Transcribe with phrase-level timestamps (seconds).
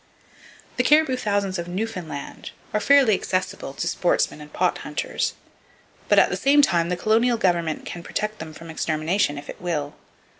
[0.77, 5.35] The caribou thousands of Newfoundland are fairly accessible to sportsmen and pot hunters,
[6.09, 9.61] but at the same time the colonial government can protect them from extermination if it
[9.61, 9.93] will.